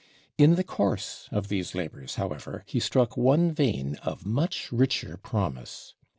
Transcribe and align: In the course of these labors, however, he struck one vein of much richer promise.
In 0.35 0.55
the 0.55 0.63
course 0.63 1.29
of 1.31 1.47
these 1.47 1.75
labors, 1.75 2.15
however, 2.15 2.63
he 2.65 2.79
struck 2.79 3.15
one 3.15 3.51
vein 3.51 3.97
of 4.01 4.25
much 4.25 4.71
richer 4.71 5.17
promise. 5.17 5.93